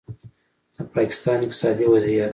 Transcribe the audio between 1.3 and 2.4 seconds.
اقتصادي وضعیت